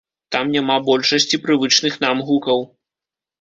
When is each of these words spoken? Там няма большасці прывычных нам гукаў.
Там 0.35 0.45
няма 0.53 0.77
большасці 0.87 1.39
прывычных 1.45 2.01
нам 2.05 2.25
гукаў. 2.31 2.65